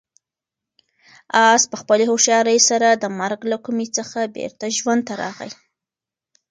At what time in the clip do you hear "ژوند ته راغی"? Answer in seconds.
4.77-5.51